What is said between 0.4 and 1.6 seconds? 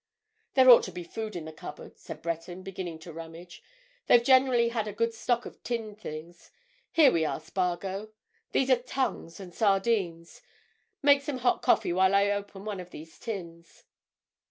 "There ought to be food in the